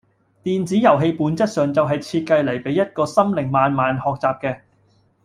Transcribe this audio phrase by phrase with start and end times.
[0.43, 4.61] 電子遊戲本質上就係設計嚟俾一個心靈慢慢學習嘅